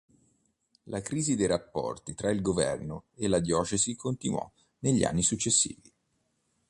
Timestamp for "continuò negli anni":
3.95-5.21